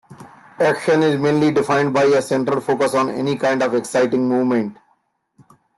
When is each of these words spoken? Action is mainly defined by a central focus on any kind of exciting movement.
Action 0.59 1.03
is 1.03 1.21
mainly 1.21 1.51
defined 1.51 1.93
by 1.93 2.05
a 2.05 2.23
central 2.23 2.59
focus 2.59 2.95
on 2.95 3.09
any 3.11 3.35
kind 3.35 3.61
of 3.61 3.75
exciting 3.75 4.27
movement. 4.27 4.75